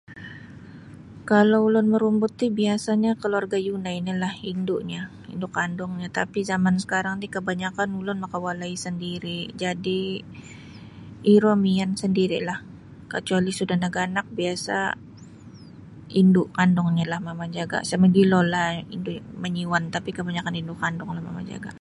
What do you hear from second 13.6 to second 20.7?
naganak biasa' indu kandungnyolah mamajaga' isa mogilolah indu' mangiyuan tapi' kabanyakan